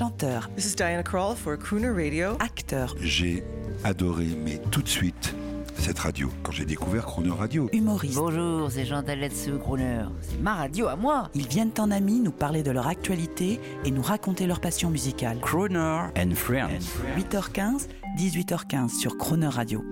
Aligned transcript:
chanteur, 0.00 0.48
This 0.56 0.64
is 0.64 0.76
Diana 0.76 1.02
Krall 1.02 1.36
for 1.36 1.58
Crooner 1.58 1.90
Radio. 1.90 2.30
acteur, 2.40 2.94
J'ai 3.02 3.44
adoré, 3.84 4.28
mais 4.42 4.56
tout 4.70 4.80
de 4.80 4.88
suite, 4.88 5.34
cette 5.76 5.98
radio. 5.98 6.30
Quand 6.42 6.52
j'ai 6.52 6.64
découvert 6.64 7.04
Chrono 7.04 7.34
Radio, 7.34 7.68
humoriste. 7.74 8.14
Bonjour, 8.14 8.70
c'est 8.70 8.86
Jean 8.86 9.02
Taletsu 9.02 9.58
Crooner. 9.58 10.04
C'est 10.22 10.40
ma 10.40 10.54
radio 10.54 10.86
à 10.86 10.96
moi. 10.96 11.28
Ils 11.34 11.46
viennent 11.46 11.72
en 11.78 11.90
amis 11.90 12.20
nous 12.20 12.30
parler 12.32 12.62
de 12.62 12.70
leur 12.70 12.86
actualité 12.86 13.60
et 13.84 13.90
nous 13.90 14.00
raconter 14.00 14.46
leur 14.46 14.62
passion 14.62 14.88
musicale. 14.88 15.38
Croner 15.42 16.06
and 16.16 16.34
Friends. 16.34 16.96
8h15, 17.18 17.88
18h15 18.16 18.98
sur 18.98 19.18
Croner 19.18 19.48
Radio. 19.48 19.84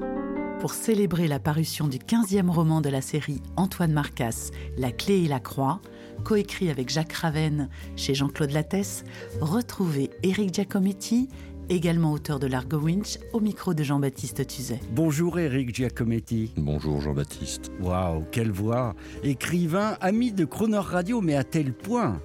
Pour 0.60 0.72
célébrer 0.72 1.28
la 1.28 1.38
parution 1.38 1.86
du 1.86 1.98
15e 1.98 2.48
roman 2.48 2.80
de 2.80 2.88
la 2.88 3.02
série 3.02 3.42
Antoine 3.56 3.92
Marcas, 3.92 4.52
La 4.78 4.90
clé 4.90 5.24
et 5.24 5.28
la 5.28 5.38
croix, 5.38 5.82
coécrit 6.24 6.70
avec 6.70 6.88
Jacques 6.90 7.12
Ravenne 7.12 7.68
chez 7.96 8.14
Jean-Claude 8.14 8.50
Lattès, 8.50 9.04
retrouvez 9.40 10.10
Éric 10.22 10.54
Giacometti, 10.54 11.28
également 11.68 12.12
auteur 12.12 12.38
de 12.38 12.46
l'Argo 12.46 12.78
Winch, 12.78 13.18
au 13.32 13.40
micro 13.40 13.74
de 13.74 13.82
Jean-Baptiste 13.82 14.46
Tuzet. 14.46 14.80
Bonjour 14.92 15.38
Eric 15.38 15.74
Giacometti. 15.74 16.52
Bonjour 16.56 17.00
Jean-Baptiste. 17.00 17.70
Waouh, 17.80 18.24
quelle 18.30 18.50
voix 18.50 18.94
Écrivain, 19.22 19.96
ami 20.00 20.32
de 20.32 20.44
Croner 20.44 20.78
Radio, 20.78 21.20
mais 21.20 21.34
à 21.34 21.44
tel 21.44 21.72
point 21.72 22.20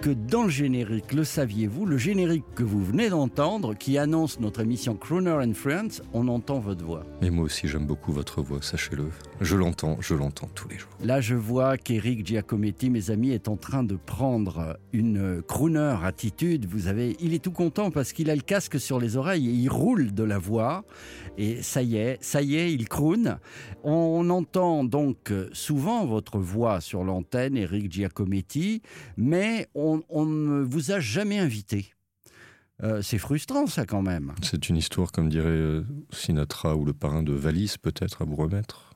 que 0.00 0.10
dans 0.10 0.44
le 0.44 0.48
générique, 0.48 1.12
le 1.12 1.24
saviez-vous, 1.24 1.86
le 1.86 1.98
générique 1.98 2.44
que 2.54 2.62
vous 2.62 2.84
venez 2.84 3.08
d'entendre, 3.10 3.74
qui 3.74 3.98
annonce 3.98 4.38
notre 4.38 4.60
émission 4.60 4.94
Croner 4.94 5.30
and 5.30 5.54
Friends, 5.54 6.02
on 6.12 6.28
entend 6.28 6.60
votre 6.60 6.84
voix. 6.84 7.04
Et 7.22 7.30
moi 7.30 7.44
aussi 7.44 7.66
j'aime 7.66 7.86
beaucoup 7.86 8.12
votre 8.12 8.42
voix, 8.42 8.62
sachez-le. 8.62 9.08
Je 9.40 9.56
l'entends, 9.56 9.96
je 10.00 10.14
l'entends 10.14 10.48
tous 10.54 10.68
les 10.68 10.78
jours. 10.78 10.90
Là, 11.02 11.20
je 11.20 11.34
vois 11.34 11.76
qu'Eric 11.76 12.26
Giacometti, 12.26 12.90
mes 12.90 13.10
amis, 13.10 13.30
est 13.30 13.48
en 13.48 13.56
train 13.56 13.84
de 13.84 13.96
prendre 13.96 14.78
une 14.92 15.42
crooner 15.42 15.96
attitude. 16.02 16.66
Vous 16.66 16.88
avez, 16.88 17.16
il 17.20 17.34
est 17.34 17.42
tout 17.42 17.52
content 17.52 17.90
parce 17.90 18.12
qu'il 18.12 18.30
a 18.30 18.34
le 18.34 18.42
casque 18.42 18.80
sur 18.80 18.98
les 18.98 19.16
oreilles 19.16 19.48
et 19.48 19.52
il 19.52 19.68
roule 19.68 20.12
de 20.12 20.24
la 20.24 20.38
voix. 20.38 20.84
Et 21.38 21.62
ça 21.62 21.82
y 21.82 21.96
est, 21.96 22.18
ça 22.20 22.42
y 22.42 22.56
est, 22.56 22.72
il 22.72 22.88
croune. 22.88 23.38
On 23.84 24.28
entend 24.30 24.82
donc 24.82 25.32
souvent 25.52 26.04
votre 26.04 26.38
voix 26.38 26.80
sur 26.80 27.04
l'antenne, 27.04 27.56
Eric 27.56 27.92
Giacometti, 27.92 28.82
mais 29.16 29.68
on, 29.74 29.87
on 30.08 30.26
ne 30.26 30.62
vous 30.62 30.92
a 30.92 31.00
jamais 31.00 31.38
invité. 31.38 31.92
Euh, 32.84 33.02
c'est 33.02 33.18
frustrant, 33.18 33.66
ça, 33.66 33.84
quand 33.84 34.02
même. 34.02 34.32
C'est 34.42 34.68
une 34.68 34.76
histoire, 34.76 35.10
comme 35.10 35.28
dirait 35.28 35.48
euh, 35.48 35.84
Sinatra 36.12 36.76
ou 36.76 36.84
le 36.84 36.92
parrain 36.92 37.24
de 37.24 37.32
Valise, 37.32 37.76
peut-être 37.76 38.22
à 38.22 38.24
vous 38.24 38.36
remettre. 38.36 38.94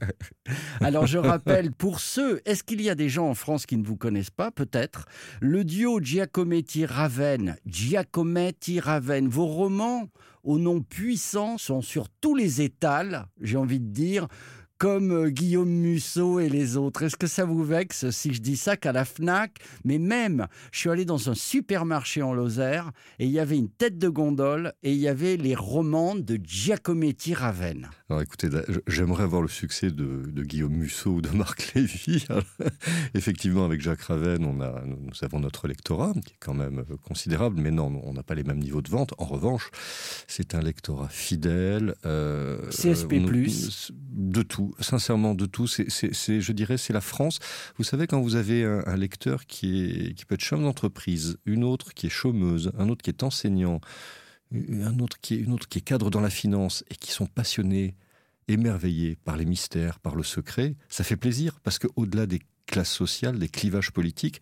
Alors 0.80 1.06
je 1.06 1.18
rappelle, 1.18 1.70
pour 1.70 2.00
ceux, 2.00 2.40
est-ce 2.44 2.64
qu'il 2.64 2.82
y 2.82 2.90
a 2.90 2.96
des 2.96 3.08
gens 3.08 3.28
en 3.28 3.34
France 3.34 3.66
qui 3.66 3.76
ne 3.76 3.86
vous 3.86 3.96
connaissent 3.96 4.30
pas? 4.30 4.50
Peut-être. 4.50 5.06
Le 5.40 5.64
duo 5.64 6.00
Giacometti-Raven, 6.00 7.56
Giacometti-Raven, 7.66 9.28
vos 9.28 9.46
romans 9.46 10.08
au 10.42 10.58
nom 10.58 10.80
puissant 10.80 11.56
sont 11.56 11.82
sur 11.82 12.08
tous 12.20 12.34
les 12.34 12.62
étals, 12.62 13.26
j'ai 13.40 13.56
envie 13.56 13.80
de 13.80 13.92
dire, 13.92 14.26
comme 14.78 15.12
euh, 15.12 15.30
Guillaume 15.30 15.68
Musso 15.70 16.40
et 16.40 16.48
les 16.48 16.76
autres. 16.76 17.02
Est-ce 17.04 17.16
que 17.16 17.26
ça 17.26 17.44
vous 17.44 17.62
vexe 17.64 18.10
si 18.10 18.34
je 18.34 18.40
dis 18.40 18.56
ça 18.56 18.76
qu'à 18.76 18.92
la 18.92 19.04
FNAC? 19.04 19.58
Mais 19.84 19.98
même, 19.98 20.46
je 20.72 20.78
suis 20.80 20.90
allé 20.90 21.04
dans 21.04 21.30
un 21.30 21.34
supermarché 21.34 22.22
en 22.22 22.34
Lozère 22.34 22.90
et 23.18 23.24
il 23.26 23.30
y 23.30 23.38
avait 23.38 23.56
une 23.56 23.70
tête 23.70 23.98
de 23.98 24.08
gondole 24.08 24.72
et 24.82 24.92
il 24.92 24.98
y 24.98 25.08
avait 25.08 25.36
les 25.36 25.54
romans 25.54 26.14
de 26.14 26.38
Giacometti 26.42 27.34
Raven. 27.34 27.88
Alors 28.10 28.22
écoutez, 28.22 28.48
j'aimerais 28.86 29.22
avoir 29.22 29.42
le 29.42 29.48
succès 29.48 29.90
de, 29.90 30.24
de 30.26 30.42
Guillaume 30.42 30.74
Musso 30.74 31.10
ou 31.10 31.20
de 31.22 31.30
Marc 31.30 31.72
Lévy. 31.74 32.26
Effectivement, 33.14 33.64
avec 33.64 33.80
Jacques 33.80 34.02
Raven, 34.02 34.44
on 34.44 34.60
a, 34.60 34.82
nous, 34.84 34.98
avons 35.22 35.40
notre 35.40 35.68
lectorat, 35.68 36.12
qui 36.24 36.34
est 36.34 36.38
quand 36.40 36.54
même 36.54 36.80
euh, 36.90 36.96
considérable, 37.06 37.60
mais 37.60 37.70
non, 37.70 38.00
on 38.04 38.12
n'a 38.12 38.22
pas 38.22 38.34
les 38.34 38.44
mêmes 38.44 38.58
niveaux 38.58 38.82
de 38.82 38.90
vente. 38.90 39.14
En 39.18 39.24
revanche, 39.24 39.70
c'est 40.26 40.54
un 40.54 40.60
lectorat 40.60 41.08
fidèle. 41.08 41.94
euh, 42.04 42.68
CSP+. 42.70 43.14
on- 43.20 43.94
De 44.12 44.42
tout, 44.42 44.63
sincèrement, 44.80 45.34
de 45.34 45.46
tout. 45.46 45.66
C'est, 45.66 45.88
je 45.88 46.52
dirais, 46.52 46.76
c'est 46.76 46.92
la 46.92 47.00
France. 47.00 47.38
Vous 47.78 47.84
savez, 47.84 48.06
quand 48.06 48.20
vous 48.20 48.36
avez 48.36 48.64
un, 48.64 48.82
un 48.86 48.96
lecteur 48.96 49.46
qui, 49.46 49.84
est, 49.84 50.14
qui 50.14 50.24
peut 50.24 50.34
être 50.34 50.40
chef 50.40 50.60
d'entreprise, 50.60 51.38
une 51.46 51.64
autre 51.64 51.94
qui 51.94 52.06
est 52.06 52.10
chômeuse, 52.10 52.72
un 52.78 52.88
autre 52.88 53.02
qui 53.02 53.10
est 53.10 53.22
enseignant, 53.22 53.80
un 54.52 54.98
autre 54.98 55.18
qui 55.20 55.34
est, 55.34 55.38
une 55.38 55.52
autre 55.52 55.68
qui 55.68 55.78
est 55.78 55.82
cadre 55.82 56.10
dans 56.10 56.20
la 56.20 56.30
finance 56.30 56.84
et 56.90 56.94
qui 56.94 57.10
sont 57.10 57.26
passionnés, 57.26 57.96
émerveillés 58.48 59.16
par 59.24 59.36
les 59.36 59.44
mystères, 59.44 59.98
par 60.00 60.14
le 60.14 60.22
secret, 60.22 60.76
ça 60.88 61.04
fait 61.04 61.16
plaisir 61.16 61.60
parce 61.62 61.78
que 61.78 61.88
au-delà 61.96 62.26
des 62.26 62.40
classes 62.66 62.92
sociales, 62.92 63.38
des 63.38 63.48
clivages 63.48 63.90
politiques, 63.90 64.40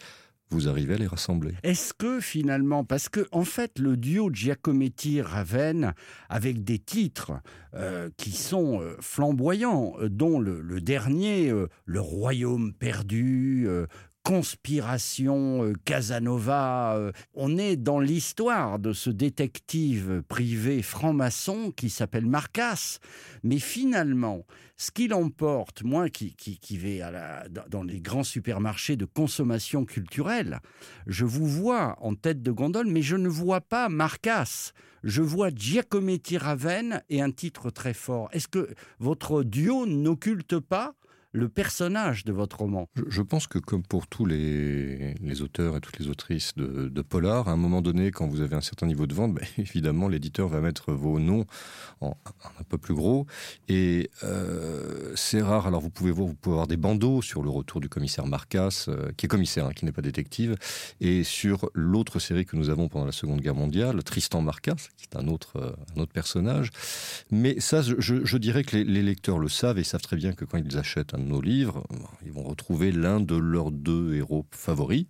vous 0.53 0.69
arrivez 0.69 0.95
à 0.95 0.99
les 0.99 1.07
rassembler. 1.07 1.55
Est-ce 1.63 1.93
que 1.95 2.21
finalement, 2.21 2.85
parce 2.85 3.09
que 3.09 3.27
en 3.33 3.45
fait, 3.45 3.79
le 3.79 3.97
duo 3.97 4.31
Giacometti-Raven, 4.33 5.95
avec 6.29 6.65
des 6.65 6.79
titres 6.79 7.33
euh, 7.75 8.11
qui 8.17 8.33
sont 8.33 8.81
euh, 8.81 8.97
flamboyants, 9.01 9.95
euh, 10.01 10.09
dont 10.09 10.39
le, 10.39 10.81
dernier, 10.81 11.53
Le 11.85 12.01
Royaume 12.01 12.73
perdu, 12.75 13.69
Conspiration, 14.25 15.65
euh, 15.65 15.73
Casanova, 15.85 16.95
euh, 16.97 17.13
on 17.35 17.59
est 17.59 17.77
dans 17.77 17.99
l'histoire 17.99 18.79
de 18.79 18.93
ce 18.93 19.11
détective 19.11 20.23
privé 20.29 20.81
franc-maçon 20.81 21.73
qui 21.73 21.91
s'appelle 21.91 22.27
Marcas. 22.27 22.99
Mais 23.43 23.59
finalement, 23.59 24.47
ce 24.77 24.93
qu'il 24.93 25.13
emporte, 25.13 25.83
moi 25.83 26.09
qui, 26.09 26.37
vais 26.77 27.01
à 27.01 27.49
dans 27.69 27.83
les 27.83 28.01
grands 28.01 28.23
supermarchés 28.23 28.97
de 28.97 29.05
consommation 29.05 29.85
culturelle, 29.85 30.61
je 31.07 31.25
vous 31.25 31.47
vois 31.47 31.97
en 32.01 32.15
tête 32.15 32.43
de 32.43 32.53
gondole, 32.53 32.87
mais 32.87 33.03
je 33.03 33.17
ne 33.17 33.29
vois 33.29 33.61
pas 33.61 33.89
Marcas. 33.89 34.73
Je 35.03 35.23
vois 35.23 35.51
Giacometti 35.51 36.39
Raven 36.39 37.03
et 37.11 37.23
un 37.23 37.33
titre 37.33 37.71
très 37.71 37.95
fort. 37.95 38.29
Est-ce 38.33 38.47
que 38.47 38.73
votre 39.01 39.43
duo 39.43 39.85
n'occulte 39.87 40.61
pas 40.61 40.95
le 41.33 41.49
personnage 41.49 42.25
de 42.25 42.33
votre 42.33 42.59
roman 42.59 42.89
Je, 43.09 43.23
pense 43.23 43.47
que 43.47 43.59
comme 43.59 43.83
pour 43.83 44.07
tous 44.07 44.27
les, 44.27 45.15
auteurs 45.41 45.77
et 45.77 45.81
toutes 45.81 45.99
les 45.99 46.09
autrices 46.09 46.55
de, 46.57 47.03
polar, 47.03 47.49
à 47.49 47.53
un 47.53 47.57
moment 47.57 47.81
donné, 47.81 48.11
quand 48.11 48.27
vous 48.27 48.43
avez 48.43 48.55
un 48.55 48.61
certain 48.61 48.87
niveau 48.87 49.07
de 49.07 49.15
vente, 49.15 49.35
ben, 49.35 49.45
évidemment, 49.59 50.09
l'éditeur 50.09 50.49
va 50.49 50.61
mettre 50.61 50.93
vos 50.93 51.19
noms 51.19 51.47
en 52.01 52.17
un 52.61 52.65
peu 52.69 52.79
plus 52.79 52.95
gros. 52.95 53.27
Et 53.69 54.11
euh, 54.25 55.13
c'est 55.17 55.41
rare. 55.41 55.67
Alors 55.67 55.81
vous 55.81 55.91
pouvez 55.91 56.11
voir, 56.11 56.29
vous 56.29 56.35
pouvez 56.35 56.55
avoir 56.55 56.67
des 56.67 56.77
bandeaux 56.77 57.23
sur 57.23 57.43
le 57.43 57.51
retour 57.51 57.81
du 57.81 57.89
commissaire 57.89 58.27
Marcas, 58.27 58.87
euh, 58.89 59.11
qui 59.17 59.27
est 59.27 59.29
commissaire, 59.29 59.67
hein, 59.67 59.73
qui 59.75 59.85
n'est 59.85 59.93
pas 59.93 60.03
détective, 60.03 60.57
et 61.01 61.25
sur 61.25 61.71
l'autre 61.75 62.19
série 62.19 62.45
que 62.45 62.57
nous 62.57 62.69
avons 62.69 62.89
pendant 62.89 63.07
la 63.07 63.13
Seconde 63.13 63.41
Guerre 63.41 63.55
mondiale, 63.55 64.03
Tristan 64.03 64.43
Marcas, 64.43 64.89
qui 64.97 65.07
est 65.11 65.17
un 65.17 65.29
autre, 65.29 65.57
euh, 65.57 66.01
autre 66.01 66.13
personnage. 66.13 66.71
Mais 67.31 67.59
ça, 67.61 67.81
je, 67.83 68.37
dirais 68.37 68.65
que 68.65 68.77
les, 68.77 68.85
les 68.85 69.03
lecteurs 69.03 69.39
le 69.39 69.49
savent 69.49 69.79
et 69.79 69.85
savent 69.85 70.03
très 70.03 70.17
bien 70.17 70.33
que 70.33 70.45
quand 70.45 70.59
ils 70.59 70.77
achètent 70.77 71.15
un 71.15 71.22
nos 71.23 71.41
livres, 71.41 71.85
ils 72.25 72.33
vont 72.33 72.43
retrouver 72.43 72.93
l'un 72.93 73.21
de 73.21 73.37
leurs 73.37 73.71
deux 73.71 74.15
héros 74.15 74.47
favoris 74.51 75.07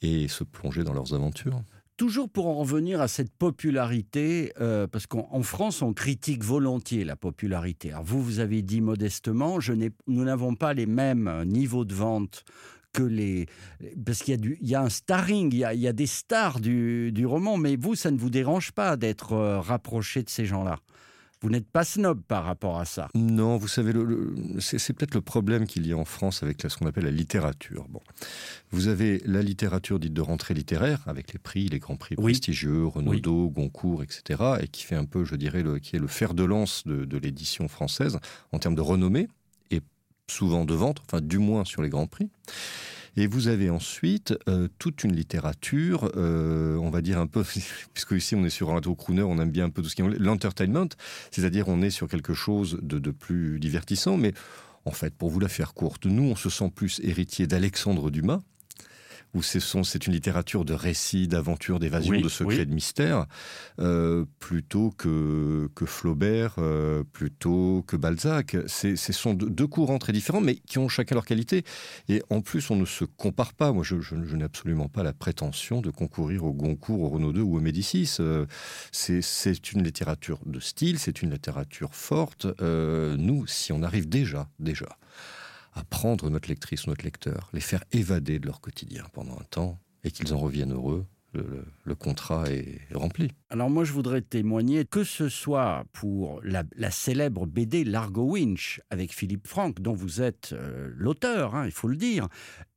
et 0.00 0.28
se 0.28 0.44
plonger 0.44 0.84
dans 0.84 0.92
leurs 0.92 1.14
aventures. 1.14 1.62
Toujours 1.96 2.28
pour 2.28 2.46
en 2.46 2.54
revenir 2.54 3.00
à 3.00 3.06
cette 3.06 3.32
popularité, 3.32 4.52
euh, 4.60 4.86
parce 4.86 5.06
qu'en 5.06 5.28
en 5.30 5.42
France, 5.42 5.82
on 5.82 5.92
critique 5.92 6.42
volontiers 6.42 7.04
la 7.04 7.16
popularité. 7.16 7.92
Alors 7.92 8.02
vous, 8.02 8.22
vous 8.22 8.40
avez 8.40 8.62
dit 8.62 8.80
modestement, 8.80 9.60
je 9.60 9.72
nous 10.06 10.24
n'avons 10.24 10.54
pas 10.54 10.74
les 10.74 10.86
mêmes 10.86 11.28
euh, 11.28 11.44
niveaux 11.44 11.84
de 11.84 11.94
vente 11.94 12.44
que 12.92 13.02
les... 13.02 13.46
Parce 14.04 14.22
qu'il 14.22 14.32
y, 14.32 14.34
a 14.34 14.40
du- 14.40 14.58
il 14.60 14.68
y 14.68 14.74
a 14.74 14.82
un 14.82 14.88
starring, 14.88 15.52
il 15.52 15.58
y 15.58 15.64
a, 15.64 15.74
il 15.74 15.80
y 15.80 15.88
a 15.88 15.92
des 15.92 16.06
stars 16.06 16.60
du, 16.60 17.12
du 17.12 17.24
roman, 17.24 17.56
mais 17.56 17.76
vous, 17.76 17.94
ça 17.94 18.10
ne 18.10 18.18
vous 18.18 18.30
dérange 18.30 18.72
pas 18.72 18.96
d'être 18.96 19.34
euh, 19.34 19.60
rapproché 19.60 20.22
de 20.22 20.30
ces 20.30 20.44
gens-là? 20.44 20.78
Vous 21.42 21.50
n'êtes 21.50 21.66
pas 21.66 21.84
snob 21.84 22.20
par 22.22 22.44
rapport 22.44 22.78
à 22.78 22.84
ça. 22.84 23.08
Non, 23.14 23.56
vous 23.56 23.68
savez, 23.68 23.92
le, 23.92 24.04
le- 24.04 24.34
c'est 24.60 24.92
peut-être 24.92 25.14
le 25.14 25.20
problème 25.20 25.66
qu'il 25.66 25.86
y 25.86 25.92
a 25.92 25.96
en 25.96 26.04
France 26.04 26.42
avec 26.42 26.62
ce 26.66 26.76
qu'on 26.76 26.86
appelle 26.86 27.04
la 27.04 27.10
littérature. 27.10 27.84
Bon, 27.88 28.00
vous 28.70 28.86
avez 28.88 29.20
la 29.26 29.42
littérature 29.42 29.98
dite 29.98 30.12
de 30.14 30.20
rentrée 30.20 30.54
littéraire, 30.54 31.02
avec 31.06 31.32
les 31.32 31.38
prix, 31.40 31.68
les 31.68 31.80
grands 31.80 31.96
prix 31.96 32.14
Oui. 32.16 32.32
prestigieux, 32.32 32.86
Renaudot, 32.86 33.50
Goncourt, 33.50 34.02
etc., 34.02 34.40
et 34.60 34.68
qui 34.68 34.84
fait 34.84 34.94
un 34.96 35.04
peu, 35.04 35.24
je 35.24 35.34
dirais, 35.34 35.62
le, 35.62 35.78
qui 35.80 35.96
est 35.96 35.98
le 35.98 36.06
fer 36.06 36.34
de 36.34 36.44
lance 36.44 36.86
de, 36.86 37.04
de 37.04 37.18
l'édition 37.18 37.66
française 37.68 38.18
en 38.52 38.58
termes 38.58 38.76
de 38.76 38.80
renommée 38.80 39.26
et 39.72 39.80
souvent 40.30 40.64
de 40.64 40.74
vente, 40.74 41.02
enfin 41.06 41.20
du 41.20 41.38
moins 41.38 41.64
sur 41.64 41.82
les 41.82 41.88
grands 41.88 42.06
prix. 42.06 42.30
Et 43.16 43.26
vous 43.26 43.48
avez 43.48 43.68
ensuite 43.68 44.34
euh, 44.48 44.68
toute 44.78 45.04
une 45.04 45.14
littérature, 45.14 46.10
euh, 46.16 46.76
on 46.76 46.88
va 46.88 47.02
dire 47.02 47.18
un 47.18 47.26
peu, 47.26 47.44
puisque 47.94 48.12
ici 48.12 48.34
on 48.34 48.44
est 48.44 48.50
sur 48.50 48.70
un 48.70 48.74
radio 48.74 48.94
crooner, 48.94 49.22
on 49.22 49.38
aime 49.38 49.50
bien 49.50 49.66
un 49.66 49.70
peu 49.70 49.82
tout 49.82 49.88
ce 49.88 49.96
qui 49.96 50.02
est 50.02 50.18
l'entertainment, 50.18 50.88
c'est-à-dire 51.30 51.68
on 51.68 51.82
est 51.82 51.90
sur 51.90 52.08
quelque 52.08 52.32
chose 52.32 52.78
de, 52.82 52.98
de 52.98 53.10
plus 53.10 53.60
divertissant, 53.60 54.16
mais 54.16 54.32
en 54.84 54.92
fait, 54.92 55.14
pour 55.14 55.30
vous 55.30 55.40
la 55.40 55.48
faire 55.48 55.74
courte, 55.74 56.06
nous 56.06 56.24
on 56.24 56.36
se 56.36 56.48
sent 56.50 56.70
plus 56.74 57.00
héritier 57.04 57.46
d'Alexandre 57.46 58.10
Dumas, 58.10 58.40
où 59.34 59.42
c'est 59.42 60.06
une 60.06 60.12
littérature 60.12 60.64
de 60.64 60.74
récits, 60.74 61.26
d'aventures, 61.26 61.78
d'évasion, 61.78 62.20
de 62.20 62.28
secrets, 62.28 62.66
de 62.66 62.74
mystères, 62.74 63.26
euh, 63.78 64.26
plutôt 64.40 64.90
que, 64.90 65.70
que 65.74 65.86
Flaubert, 65.86 66.56
euh, 66.58 67.02
plutôt 67.12 67.82
que 67.86 67.96
Balzac. 67.96 68.56
Ce 68.66 68.94
sont 68.96 69.32
deux 69.32 69.66
courants 69.66 69.98
très 69.98 70.12
différents, 70.12 70.42
mais 70.42 70.56
qui 70.56 70.78
ont 70.78 70.88
chacun 70.88 71.14
leur 71.14 71.24
qualité. 71.24 71.64
Et 72.08 72.22
en 72.28 72.42
plus, 72.42 72.70
on 72.70 72.76
ne 72.76 72.84
se 72.84 73.04
compare 73.04 73.54
pas. 73.54 73.72
Moi, 73.72 73.84
je, 73.84 73.96
n'ai 74.14 74.44
absolument 74.44 74.88
pas 74.88 75.02
la 75.02 75.14
prétention 75.14 75.80
de 75.80 75.90
concourir 75.90 76.44
au 76.44 76.52
Goncourt, 76.52 77.00
au 77.00 77.08
Renaud 77.08 77.32
II 77.32 77.40
ou 77.40 77.56
au 77.56 77.60
Médicis. 77.60 78.16
Euh, 78.20 78.44
c'est 78.90 79.72
une 79.72 79.82
littérature 79.82 80.40
de 80.44 80.60
style, 80.60 80.98
c'est 80.98 81.22
une 81.22 81.30
littérature 81.30 81.94
forte. 81.94 82.46
nous, 82.60 83.46
si 83.46 83.72
on 83.72 83.82
arrive 83.82 84.08
déjà, 84.08 84.48
déjà, 84.58 84.88
à 85.72 85.84
prendre 85.84 86.28
notre 86.30 86.48
lectrice, 86.48 86.86
notre 86.86 87.04
lecteur, 87.04 87.50
les 87.52 87.60
faire 87.60 87.84
évader 87.92 88.38
de 88.38 88.46
leur 88.46 88.60
quotidien 88.60 89.04
pendant 89.12 89.34
un 89.34 89.44
temps 89.50 89.80
et 90.04 90.10
qu'ils 90.10 90.34
en 90.34 90.38
reviennent 90.38 90.72
heureux, 90.72 91.06
le, 91.34 91.94
contrat 91.94 92.50
est 92.50 92.80
rempli. 92.94 93.30
Alors 93.48 93.70
moi, 93.70 93.84
je 93.84 93.92
voudrais 93.92 94.20
témoigner, 94.20 94.84
que 94.84 95.04
ce 95.04 95.28
soit 95.28 95.84
pour 95.92 96.40
la, 96.42 96.64
célèbre 96.90 97.46
BD 97.46 97.84
Largo 97.84 98.32
Winch 98.32 98.80
avec 98.90 99.12
Philippe 99.12 99.46
Franck, 99.46 99.80
dont 99.80 99.94
vous 99.94 100.20
êtes 100.20 100.50
euh, 100.52 100.90
l'auteur, 100.94 101.54
hein, 101.54 101.64
il 101.64 101.72
faut 101.72 101.88
le 101.88 101.96
dire, 101.96 102.28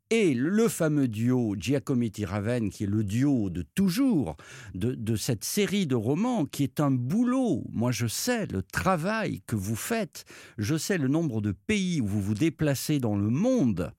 et 0.09 0.33
le 0.33 0.67
fameux 0.67 1.07
duo 1.07 1.55
Giacometti-Raven, 1.57 2.69
qui 2.69 2.83
est 2.83 2.87
le 2.87 3.03
duo 3.03 3.49
de 3.49 3.63
toujours 3.75 4.37
de, 4.73 5.15
cette 5.15 5.43
série 5.43 5.87
de 5.87 5.95
romans, 5.95 6.45
qui 6.45 6.63
est 6.63 6.79
un 6.79 6.91
boulot. 6.91 7.63
Moi, 7.71 7.91
je 7.91 8.07
sais 8.07 8.45
le 8.47 8.61
travail 8.61 9.41
que 9.47 9.55
vous 9.55 9.75
faites, 9.75 10.25
je 10.57 10.77
sais 10.77 10.97
le 10.97 11.07
nombre 11.07 11.41
de 11.41 11.51
pays 11.51 12.01
où 12.01 12.07
vous 12.07 12.21
vous 12.21 12.35
déplacez 12.35 12.99
dans 12.99 13.15
le 13.15 13.29
monde 13.29 13.91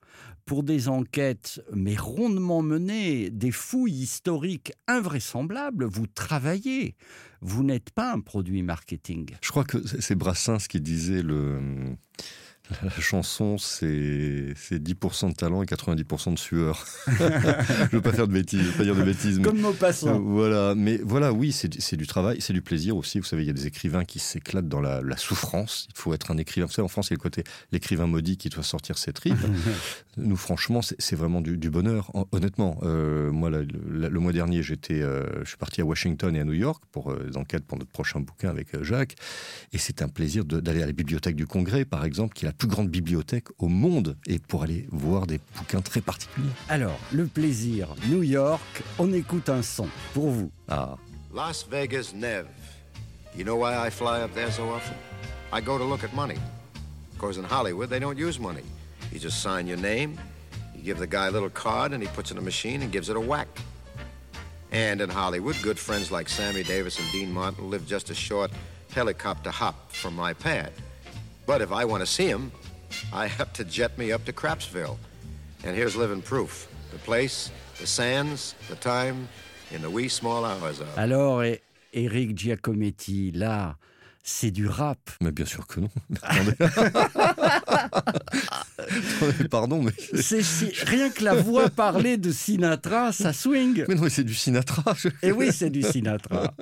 pour 0.45 0.63
des 0.63 0.89
enquêtes, 0.89 1.61
mais 1.73 1.97
rondement 1.97 2.63
menées, 2.63 3.31
des 3.31 3.51
fouilles 3.51 4.03
historiques 4.03 4.73
invraisemblables. 4.87 5.87
Vous 5.87 6.07
travaillez. 6.07 6.95
Vous 7.41 7.65
n'êtes 7.65 7.91
pas 7.91 8.13
un 8.13 8.21
produit 8.21 8.63
marketing. 8.63 9.33
Je 9.43 9.51
crois 9.51 9.65
que 9.65 9.79
c'est 10.01 10.15
Brassens 10.15 10.69
qui 10.69 10.81
disait 10.81 11.23
le 11.23 11.97
la 12.83 12.91
chanson, 12.91 13.59
c'est 13.59 14.55
10% 14.73 15.31
de 15.31 15.35
talent 15.35 15.63
et 15.63 15.67
90% 15.67 16.35
de 16.35 16.39
sueur. 16.39 16.85
je 17.07 17.89
veux 17.93 18.01
pas 18.01 18.13
faire 18.13 18.27
de 18.27 18.33
bêtises, 18.33 18.61
je 18.61 18.67
veux 18.67 18.77
pas 18.77 18.85
dire 18.85 18.97
de 18.97 19.03
bêtises. 19.03 19.41
Comme 19.43 19.61
mot 19.61 19.73
passant. 19.73 20.19
voilà, 20.19 20.75
mais 20.75 20.99
voilà, 21.03 21.33
oui, 21.33 21.53
c'est 21.53 21.97
du 21.97 22.07
travail, 22.07 22.41
c'est 22.41 22.53
du 22.53 22.63
plaisir 22.63 22.97
aussi. 22.97 23.19
Vous 23.19 23.25
savez, 23.25 23.45
il 23.45 23.47
y 23.47 23.51
a 23.51 23.55
des 23.55 23.67
écrivains 23.67 24.05
qui 24.05 24.19
s'éclatent 24.19 24.69
dans 24.69 24.81
la, 24.81 25.17
souffrance. 25.17 25.87
Il 25.91 25.99
faut 25.99 26.13
être 26.13 26.31
un 26.31 26.39
écrivain. 26.39 26.67
Vous 26.67 26.73
savez, 26.73 26.85
en 26.85 26.89
France, 26.89 27.09
il 27.09 27.13
y 27.13 27.15
a 27.15 27.17
le 27.17 27.23
côté 27.23 27.45
l'écrivain 27.73 28.07
maudit 28.07 28.37
qui 28.37 28.49
doit 28.49 28.63
sortir 28.63 28.99
ses 28.99 29.13
tripes. 29.13 29.35
Nous, 30.17 30.37
franchement, 30.37 30.81
c'est 30.83 31.17
vraiment 31.17 31.41
du, 31.41 31.71
bonheur. 31.71 32.11
Honnêtement, 32.33 32.79
euh, 32.83 33.31
moi, 33.31 33.51
le 33.51 34.19
mois 34.19 34.33
dernier, 34.33 34.63
j'étais, 34.63 35.03
euh, 35.03 35.25
je 35.43 35.49
suis 35.49 35.57
parti 35.57 35.81
à 35.81 35.85
Washington 35.85 36.35
et 36.35 36.41
à 36.41 36.45
New 36.45 36.53
York 36.53 36.83
pour 36.91 37.13
euh, 37.13 37.29
des 37.31 37.37
enquêtes 37.37 37.65
pour 37.65 37.79
notre 37.79 37.91
prochain 37.91 38.21
bouquin 38.21 38.49
avec 38.49 38.83
Jacques, 38.83 39.15
et 39.73 39.79
c'est 39.79 40.03
un 40.03 40.09
plaisir 40.09 40.45
d'aller 40.45 40.83
à 40.83 40.87
la 40.87 40.93
bibliothèque 40.93 41.37
du 41.37 41.47
Congrès, 41.47 41.85
par 41.85 42.05
exemple, 42.05 42.35
qui 42.35 42.47
a 42.47 42.53
plus 42.57 42.69
grande 42.69 42.89
bibliothèque 42.89 43.49
au 43.59 43.69
monde 43.69 44.17
et 44.27 44.39
pour 44.39 44.63
aller 44.63 44.87
voir 44.91 45.27
des 45.27 45.41
bouquins 45.57 45.81
très 45.81 46.01
particuliers. 46.01 46.49
Alors, 46.69 46.99
le 47.13 47.27
plaisir, 47.27 47.89
New 48.09 48.23
York, 48.23 48.83
on 48.99 49.13
écoute 49.13 49.49
un 49.49 49.63
son 49.63 49.89
pour 50.15 50.31
vous. 50.31 50.51
Ah. 50.69 50.97
Las 51.35 51.67
Vegas, 51.71 52.13
Nev. 52.15 52.47
You 53.37 53.45
know 53.45 53.57
why 53.57 53.87
I 53.87 53.91
fly 53.91 54.23
up 54.23 54.33
there 54.35 54.51
so 54.51 54.69
often? 54.71 54.95
I 55.53 55.61
go 55.61 55.77
to 55.77 55.85
look 55.85 56.03
at 56.03 56.15
money. 56.15 56.39
Of 57.13 57.19
course, 57.19 57.39
in 57.39 57.45
Hollywood, 57.45 57.91
they 57.91 58.01
don't 58.01 58.19
use 58.19 58.41
money. 58.41 58.63
You 59.13 59.19
just 59.19 59.43
sign 59.43 59.67
your 59.67 59.79
name, 59.79 60.19
you 60.75 60.83
give 60.83 60.99
the 60.99 61.07
guy 61.07 61.27
a 61.27 61.31
little 61.31 61.51
card, 61.51 61.93
and 61.93 62.03
he 62.03 62.09
puts 62.09 62.31
in 62.31 62.39
a 62.39 62.43
machine 62.43 62.83
and 62.83 62.91
gives 62.91 63.09
it 63.09 63.17
a 63.17 63.21
whack. 63.21 63.49
And 64.73 65.01
in 65.01 65.09
Hollywood, 65.09 65.57
good 65.63 65.79
friends 65.79 66.11
like 66.11 66.29
Sammy 66.29 66.63
Davis 66.63 66.99
and 66.99 67.11
Dean 67.13 67.33
Martin 67.33 67.71
live 67.71 67.87
just 67.87 68.11
a 68.11 68.15
short 68.15 68.51
helicopter 68.93 69.51
hop 69.51 69.93
from 69.93 70.17
my 70.17 70.33
pad. 70.33 70.73
But 71.47 71.63
if 71.63 71.73
I 71.73 71.85
want 71.85 72.01
to 72.01 72.07
see 72.07 72.27
him, 72.27 72.51
I 73.13 73.29
have 73.29 73.53
to 73.55 73.65
jet 73.65 73.97
me 73.97 74.13
up 74.13 74.25
to 74.25 74.33
Crapsville. 74.33 74.99
And 75.65 75.77
here's 75.77 75.97
living 75.97 76.23
proof. 76.23 76.69
The 76.93 76.99
place, 76.99 77.51
the 77.79 77.87
sands, 77.87 78.55
the 78.69 78.77
time, 78.77 79.29
in 79.71 79.83
the 79.83 79.91
wee 79.91 80.09
small 80.09 80.45
hours 80.45 80.81
of... 80.81 80.89
Alors, 80.99 81.43
Eric 81.93 82.37
Giacometti, 82.37 83.33
là, 83.33 83.77
c'est 84.23 84.51
du 84.51 84.67
rap. 84.67 84.99
Mais 85.21 85.31
bien 85.31 85.47
sûr 85.47 85.67
que 85.67 85.81
non. 85.81 85.91
Pardon, 89.51 89.83
mais. 89.83 89.93
Rien 90.85 91.11
que 91.11 91.25
la 91.25 91.35
voix 91.35 91.71
parlée 91.71 92.17
de 92.17 92.31
Sinatra, 92.31 93.13
ça 93.13 93.33
swing. 93.33 93.85
Mais 93.89 93.95
non, 93.95 94.09
c'est 94.09 94.25
du 94.25 94.35
Sinatra. 94.35 94.95
Et 95.23 95.33
oui, 95.33 95.49
c'est 95.53 95.71
du 95.71 95.83
Sinatra. 95.83 96.55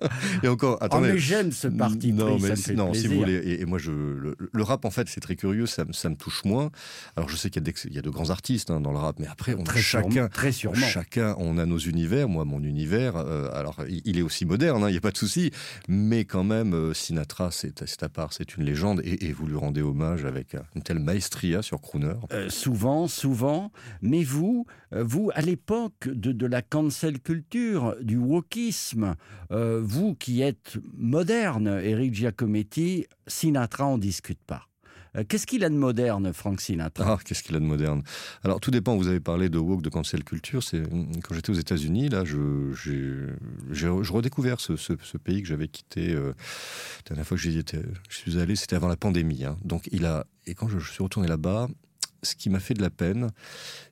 Et 0.43 0.49
encore, 0.49 0.79
oh, 0.81 0.85
attendez. 0.85 1.13
mais 1.13 1.19
j'aime 1.19 1.53
ce 1.53 1.69
parti 1.69 2.13
non, 2.13 2.39
mais 2.39 2.57
ça 2.57 2.73
non, 2.73 2.95
si 2.95 3.07
vous 3.07 3.19
voulez. 3.19 3.59
Et, 3.61 3.65
moi, 3.65 3.79
je, 3.79 3.91
le, 3.91 4.63
rap, 4.63 4.85
en 4.85 4.91
fait, 4.91 5.09
c'est 5.09 5.21
très 5.21 5.37
curieux, 5.37 5.67
ça, 5.67 5.85
ça, 5.93 6.09
me 6.09 6.17
touche 6.17 6.45
moins. 6.45 6.71
Alors, 7.17 7.29
je 7.29 7.37
sais 7.37 7.51
qu'il 7.51 7.63
y, 7.63 7.95
y, 7.95 7.99
a 7.99 8.03
de 8.03 8.11
grands 8.11 8.31
artistes 8.31 8.71
hein, 8.71 8.81
dans 8.81 8.93
le 8.93 8.99
rap, 8.99 9.17
mais 9.19 9.27
après, 9.27 9.55
on 9.55 9.65
très 9.65 9.81
chacun, 9.81 10.29
très 10.29 10.53
sûrement. 10.53 10.87
chacun, 10.87 11.35
on 11.39 11.59
a 11.59 11.67
nos 11.67 11.79
univers. 11.79 12.29
Moi, 12.29 12.45
mon 12.45 12.63
univers, 12.63 13.17
euh, 13.17 13.49
alors, 13.53 13.77
il 13.89 14.19
est 14.19 14.23
aussi 14.23 14.45
moderne, 14.45 14.83
hein, 14.85 14.89
il 14.89 14.93
n'y 14.93 14.99
a 14.99 15.03
pas 15.03 15.11
de 15.11 15.19
souci, 15.19 15.51
mais 15.89 16.25
quand 16.25 16.45
même, 16.45 16.75
euh, 16.75 16.95
Sinatra, 16.95 17.51
c'est 17.51 18.03
à 18.03 18.09
part, 18.09 18.33
c'est 18.33 18.57
une 18.57 18.65
légende, 18.65 19.01
et, 19.05 19.33
vous 19.33 19.47
lui 19.47 19.57
rendez 19.57 19.83
hommage 19.83 20.25
avec 20.25 20.57
une 20.77 20.83
telle 20.83 21.01
maestria 21.01 21.63
sur 21.63 21.81
Crooner. 21.81 22.14
Euh, 22.33 22.49
souvent, 22.49 23.09
souvent, 23.09 23.73
mais 24.03 24.23
vous, 24.23 24.67
euh, 24.93 25.03
vous, 25.05 25.31
à 25.35 25.41
l'époque 25.41 26.09
de, 26.09 26.47
la 26.47 26.63
cancel 26.63 27.21
culture, 27.21 27.97
du 28.01 28.17
wokisme, 28.17 29.17
euh, 29.51 29.81
vous 29.83 30.15
qui 30.15 30.43
êtes 30.43 30.79
moderne, 30.97 31.81
Eric 31.83 32.15
Giacometti, 32.15 33.07
Sinatra, 33.27 33.87
on 33.87 33.99
discute 33.99 34.43
pas. 34.47 34.69
Euh, 35.17 35.25
qu'est-ce 35.29 35.47
qu'il 35.47 35.65
a 35.65 35.69
de 35.69 35.75
moderne, 35.75 36.33
Frank 36.33 36.61
Sinatra? 36.61 37.05
Ah, 37.15 37.19
qu'est-ce 37.25 37.43
qu'il 37.43 37.55
a 37.55 37.61
de 37.61 37.65
moderne? 37.65 38.03
Alors, 38.43 38.61
tout 38.61 38.71
dépend. 38.71 38.97
Vous 38.97 39.09
avez 39.09 39.21
parlé 39.21 39.49
de 39.49 39.59
woke, 39.59 39.83
de 39.83 39.89
cancel 39.89 40.25
culture. 40.25 40.63
C'est 40.63 40.83
quand 41.23 41.35
j'étais 41.35 41.51
aux 41.51 41.55
États-Unis, 41.55 42.09
là, 42.09 42.25
je, 42.25 42.73
j'ai, 43.73 43.89
redécouvert 43.89 44.61
ce, 44.61 45.17
pays 45.17 45.43
que 45.43 45.49
j'avais 45.49 45.69
quitté. 45.69 46.13
Euh, 46.13 46.29
la 46.29 47.09
dernière 47.09 47.27
fois 47.27 47.37
que 47.37 47.43
j'y 47.43 47.59
étais, 47.59 47.83
je 48.09 48.17
suis 48.17 48.39
allé, 48.39 48.57
c'était 48.57 48.77
avant 48.77 48.89
la 48.89 48.97
pandémie. 48.97 49.45
Hein. 49.45 49.57
Donc, 49.65 49.89
il 49.93 50.05
a 50.07 50.27
et 50.47 50.55
quand 50.55 50.69
je 50.69 50.79
suis 50.79 51.03
retourné 51.03 51.29
là-bas, 51.29 51.69
ce 52.25 52.35
qui 52.35 52.51
m'a 52.51 52.61
fait 52.61 52.75
de 52.75 52.83
la 52.83 52.91
peine, 52.91 53.31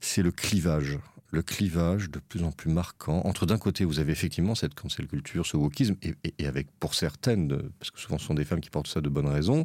c'est 0.00 0.22
le 0.22 0.32
clivage 0.32 0.98
le 1.32 1.42
clivage 1.42 2.10
de 2.10 2.18
plus 2.18 2.44
en 2.44 2.52
plus 2.52 2.70
marquant 2.70 3.22
entre 3.24 3.46
d'un 3.46 3.58
côté 3.58 3.84
vous 3.84 3.98
avez 3.98 4.12
effectivement 4.12 4.54
cette 4.54 4.74
cancel 4.74 5.06
culture, 5.06 5.46
ce 5.46 5.56
wokisme, 5.56 5.96
et, 6.02 6.46
avec 6.46 6.70
pour 6.78 6.94
certaines, 6.94 7.70
parce 7.78 7.90
que 7.90 7.98
souvent 7.98 8.18
ce 8.18 8.26
sont 8.26 8.34
des 8.34 8.44
femmes 8.44 8.60
qui 8.60 8.70
portent 8.70 8.86
ça 8.86 9.00
de 9.00 9.08
bonnes 9.08 9.26
raisons, 9.26 9.64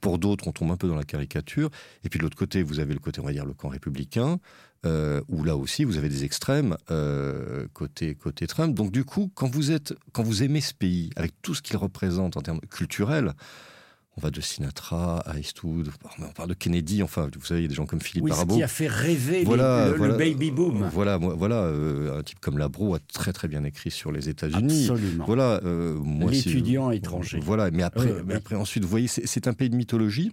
pour 0.00 0.18
d'autres 0.18 0.46
on 0.46 0.52
tombe 0.52 0.70
un 0.70 0.76
peu 0.76 0.88
dans 0.88 0.94
la 0.94 1.04
caricature, 1.04 1.70
et 2.04 2.08
puis 2.08 2.18
de 2.18 2.22
l'autre 2.22 2.36
côté 2.36 2.62
vous 2.62 2.78
avez 2.78 2.94
le 2.94 3.00
côté 3.00 3.20
on 3.20 3.24
va 3.24 3.32
dire 3.32 3.44
le 3.44 3.52
camp 3.52 3.68
républicain, 3.68 4.38
euh, 4.86 5.20
où 5.28 5.42
là 5.42 5.56
aussi 5.56 5.82
vous 5.82 5.98
avez 5.98 6.08
des 6.08 6.22
extrêmes 6.22 6.76
euh, 6.92 7.66
côté 7.72 8.14
côté 8.14 8.46
Trump. 8.46 8.74
Donc 8.74 8.92
du 8.92 9.04
coup 9.04 9.30
quand 9.34 9.48
vous 9.48 9.72
êtes 9.72 9.94
quand 10.12 10.22
vous 10.22 10.44
aimez 10.44 10.60
ce 10.60 10.72
pays 10.72 11.10
avec 11.16 11.32
tout 11.42 11.54
ce 11.54 11.62
qu'il 11.62 11.76
représente 11.76 12.36
en 12.36 12.42
termes 12.42 12.60
culturels, 12.60 13.32
on 14.18 14.20
va 14.20 14.32
de 14.32 14.40
Sinatra 14.40 15.20
à 15.20 15.38
Eastwood, 15.38 15.90
on 16.18 16.32
parle 16.32 16.48
de 16.48 16.54
Kennedy, 16.54 17.04
enfin, 17.04 17.28
vous 17.32 17.44
savez, 17.44 17.60
il 17.60 17.62
y 17.62 17.66
a 17.66 17.68
des 17.68 17.74
gens 17.76 17.86
comme 17.86 18.00
Philippe 18.00 18.24
oui, 18.24 18.30
Barbeau. 18.32 18.56
qui 18.56 18.64
a 18.64 18.68
fait 18.68 18.88
rêver 18.88 19.44
le, 19.44 20.16
baby 20.16 20.50
boom. 20.50 20.90
Voilà, 20.92 21.18
voilà 21.18 21.62
euh, 21.62 22.18
un 22.18 22.22
type 22.24 22.40
comme 22.40 22.58
Labro 22.58 22.96
a 22.96 22.98
très 22.98 23.32
très 23.32 23.46
bien 23.46 23.62
écrit 23.62 23.92
sur 23.92 24.10
les 24.10 24.28
États-Unis. 24.28 24.88
Absolument. 24.90 25.24
Voilà, 25.24 25.60
euh, 25.62 26.00
L'étudiant 26.28 26.90
étranger. 26.90 27.38
Voilà, 27.40 27.70
mais 27.70 27.84
après, 27.84 28.12
mais 28.26 28.34
après 28.34 28.56
ensuite, 28.56 28.82
vous 28.82 28.90
voyez, 28.90 29.06
c'est 29.06 29.46
un 29.46 29.52
pays 29.52 29.70
de 29.70 29.76
mythologie. 29.76 30.32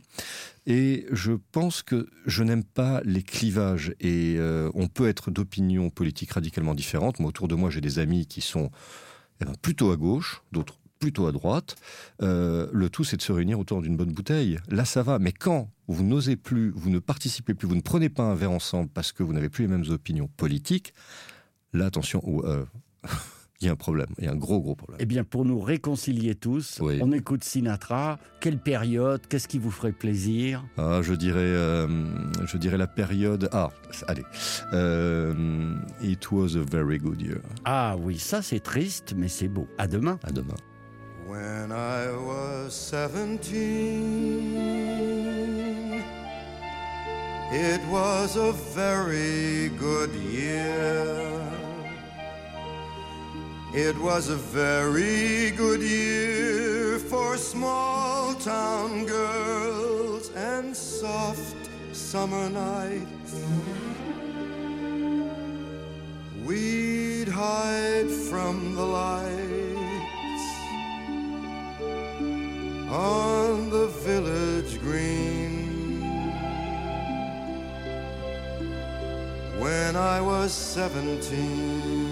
Et 0.65 1.05
je 1.11 1.33
pense 1.51 1.83
que 1.83 2.07
je 2.25 2.41
n'aime 2.41 2.63
pas 2.63 3.01
les 3.05 3.21
clivages. 3.21 3.93
Et 3.99 4.37
euh, 4.39 4.71
on 4.73 4.87
peut 4.87 5.07
être 5.07 5.29
d'opinions 5.29 5.91
politiques 5.91 6.31
radicalement 6.31 6.73
différentes. 6.73 7.19
Moi, 7.19 7.29
autour 7.29 7.47
de 7.47 7.53
moi, 7.53 7.69
j'ai 7.69 7.81
des 7.81 7.99
amis 7.99 8.25
qui 8.25 8.41
sont 8.41 8.71
eh 9.41 9.45
ben, 9.45 9.53
plutôt 9.61 9.91
à 9.91 9.95
gauche, 9.95 10.41
d'autres 10.51 10.79
plutôt 10.99 11.27
à 11.27 11.31
droite. 11.31 11.75
Euh, 12.21 12.67
le 12.71 12.89
tout, 12.89 13.03
c'est 13.03 13.17
de 13.17 13.21
se 13.21 13.31
réunir 13.31 13.59
autour 13.59 13.81
d'une 13.81 13.97
bonne 13.97 14.11
bouteille. 14.11 14.59
Là, 14.69 14.85
ça 14.85 15.03
va. 15.03 15.19
Mais 15.19 15.31
quand 15.31 15.69
vous 15.87 16.03
n'osez 16.03 16.35
plus, 16.35 16.71
vous 16.75 16.89
ne 16.89 16.99
participez 16.99 17.53
plus, 17.53 17.67
vous 17.67 17.75
ne 17.75 17.81
prenez 17.81 18.09
pas 18.09 18.23
un 18.23 18.35
verre 18.35 18.51
ensemble 18.51 18.89
parce 18.93 19.11
que 19.11 19.23
vous 19.23 19.33
n'avez 19.33 19.49
plus 19.49 19.63
les 19.63 19.67
mêmes 19.67 19.85
opinions 19.89 20.29
politiques, 20.37 20.93
là, 21.73 21.85
attention, 21.85 22.21
euh, 22.43 22.65
il 23.61 23.67
y 23.67 23.69
a 23.69 23.73
un 23.73 23.75
problème, 23.75 24.07
il 24.17 24.25
y 24.25 24.27
a 24.27 24.31
un 24.31 24.35
gros, 24.35 24.59
gros 24.61 24.75
problème. 24.75 24.97
Eh 24.99 25.05
bien, 25.05 25.23
pour 25.23 25.45
nous 25.45 25.59
réconcilier 25.59 26.33
tous, 26.33 26.79
on 26.81 27.11
écoute 27.11 27.43
Sinatra. 27.43 28.17
Quelle 28.39 28.57
période? 28.57 29.21
Qu'est-ce 29.27 29.47
qui 29.47 29.59
vous 29.59 29.71
ferait 29.71 29.91
plaisir? 29.91 30.65
Ah, 30.77 31.01
je, 31.03 31.13
dirais, 31.13 31.39
euh, 31.39 31.87
je 32.45 32.57
dirais 32.57 32.77
la 32.77 32.87
période... 32.87 33.49
Ah, 33.51 33.69
allez. 34.07 34.23
it 36.01 36.31
was 36.31 36.55
a 36.55 36.63
very 36.63 36.97
good 36.97 37.21
year. 37.21 37.41
Ah 37.65 37.95
oui, 37.99 38.17
ça 38.17 38.41
c'est 38.41 38.59
triste, 38.59 39.13
mais 39.15 39.27
c'est 39.27 39.49
beau. 39.49 39.67
À 39.77 39.87
demain. 39.87 40.19
À 40.23 40.31
demain. 40.31 40.55
When 41.27 41.71
I 41.71 42.11
was 42.11 42.75
seventeen, 42.75 44.53
it 47.51 47.81
was 47.89 48.35
a 48.35 48.51
very 48.51 49.69
good 49.69 50.13
year. 50.13 51.41
It 53.73 53.97
was 53.97 54.29
a 54.29 54.35
very 54.35 55.49
good 55.57 55.81
year 55.81 56.99
for 56.99 57.37
small 57.37 58.35
town 58.35 59.05
girls 59.07 60.29
and 60.35 60.77
soft 60.77 61.55
summer 61.91 62.51
nights. 62.51 63.33
We'd 66.45 67.29
hide 67.29 68.11
from 68.29 68.75
the 68.75 68.85
lights 68.85 69.64
on 72.95 73.69
the 73.69 73.87
village 73.87 74.79
green. 74.79 76.01
When 79.59 79.95
I 79.95 80.21
was 80.21 80.53
seventeen. 80.53 82.05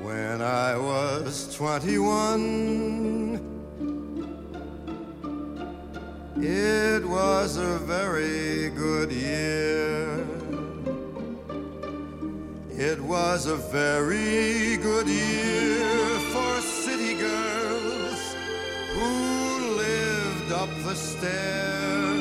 When 0.00 0.40
I 0.42 0.76
was 0.76 0.91
21, 1.32 3.40
it 6.36 7.02
was 7.06 7.56
a 7.56 7.78
very 7.78 8.68
good 8.68 9.10
year. 9.10 10.26
It 12.70 13.00
was 13.00 13.46
a 13.46 13.56
very 13.56 14.76
good 14.76 15.08
year 15.08 16.18
for 16.32 16.60
city 16.60 17.14
girls 17.14 18.34
who 18.92 19.76
lived 19.76 20.52
up 20.52 20.68
the 20.84 20.94
stair 20.94 22.12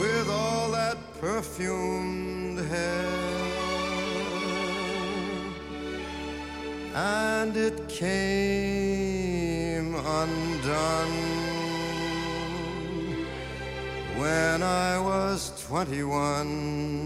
with 0.00 0.28
all 0.28 0.72
that 0.72 0.96
perfumed 1.20 2.58
hair. 2.68 3.41
And 6.94 7.56
it 7.56 7.88
came 7.88 9.22
undone 9.94 11.08
when 14.18 14.62
I 14.62 14.98
was 14.98 15.52
21. 15.68 17.01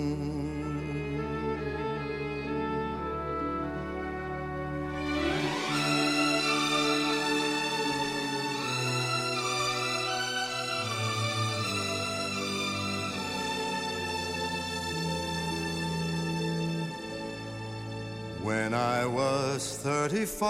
When 18.46 18.74
I 18.74 19.04
was 19.06 19.76
35, 19.78 20.44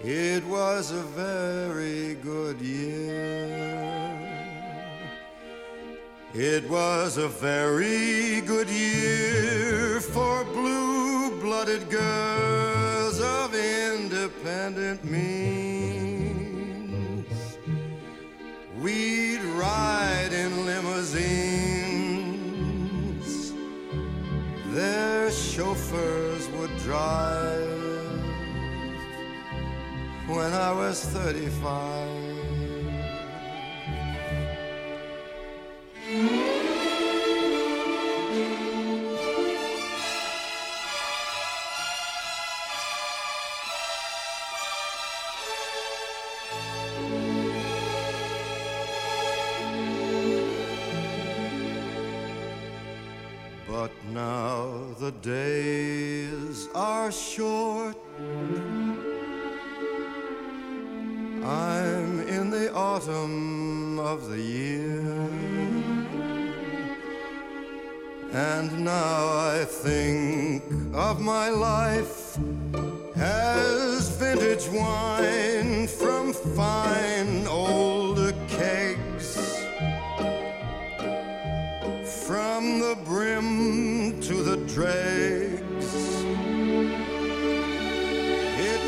it 0.00 0.44
was 0.44 0.92
a 0.92 1.02
very 1.02 2.14
good 2.22 2.60
year. 2.60 3.66
It 6.34 6.70
was 6.70 7.18
a 7.18 7.26
very 7.26 8.42
good 8.42 8.68
year 8.70 10.00
for 10.00 10.44
blue 10.44 11.40
blooded 11.40 11.90
girls 11.90 13.20
of 13.20 13.52
independent 13.56 15.04
means. 15.04 15.66
We'd 18.80 19.42
ride 19.58 20.32
in 20.32 20.64
limousines, 20.64 21.45
chauffeurs 25.86 26.48
would 26.50 26.76
drive 26.78 28.20
when 30.26 30.52
I 30.52 30.72
was 30.72 31.04
35. 31.04 32.55
Days 55.76 56.68
are 56.74 57.10
short. 57.12 57.96
I'm 61.44 62.12
in 62.36 62.50
the 62.50 62.66
autumn 62.72 63.98
of 63.98 64.18
the 64.30 64.40
year. 64.40 65.28
And 68.32 68.68
now 68.84 69.18
I 69.54 69.64
think 69.64 70.62
of 70.94 71.14
my 71.20 71.48
life 71.70 72.38
as 73.16 74.10
vintage 74.20 74.66
wine 74.80 75.86
from 76.00 76.24
fine 76.32 77.15
From 82.06 82.78
the 82.78 82.96
brim 83.04 84.20
to 84.20 84.42
the 84.44 84.58
dregs, 84.72 85.94
it 88.58 88.80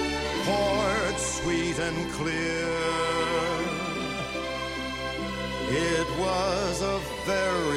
poured 0.44 1.18
sweet 1.18 1.78
and 1.80 2.12
clear. 2.12 2.68
It 5.68 6.08
was 6.20 6.80
a 6.80 7.00
very 7.26 7.67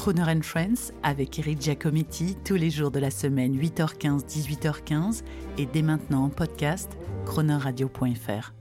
Croner 0.00 0.34
and 0.34 0.40
Friends 0.40 0.94
avec 1.02 1.38
Eric 1.38 1.60
Giacometti 1.60 2.34
tous 2.42 2.54
les 2.54 2.70
jours 2.70 2.90
de 2.90 2.98
la 2.98 3.10
semaine 3.10 3.54
8h15 3.54 4.24
18h15 4.24 5.22
et 5.58 5.66
dès 5.66 5.82
maintenant 5.82 6.24
en 6.24 6.28
podcast 6.30 6.96
cronerradio.fr. 7.26 8.54